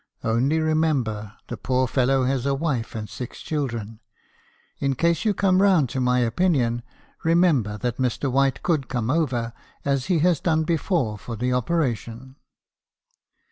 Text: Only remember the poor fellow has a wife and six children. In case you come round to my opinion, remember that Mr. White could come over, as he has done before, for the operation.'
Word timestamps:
Only 0.23 0.59
remember 0.59 1.33
the 1.47 1.57
poor 1.57 1.85
fellow 1.87 2.23
has 2.23 2.47
a 2.47 2.55
wife 2.55 2.95
and 2.95 3.07
six 3.07 3.39
children. 3.39 3.99
In 4.79 4.95
case 4.95 5.25
you 5.25 5.35
come 5.35 5.61
round 5.61 5.89
to 5.89 6.01
my 6.01 6.21
opinion, 6.21 6.81
remember 7.23 7.77
that 7.77 7.97
Mr. 7.99 8.31
White 8.31 8.63
could 8.63 8.89
come 8.89 9.11
over, 9.11 9.53
as 9.85 10.07
he 10.07 10.17
has 10.25 10.39
done 10.39 10.63
before, 10.63 11.19
for 11.19 11.35
the 11.35 11.53
operation.' 11.53 12.37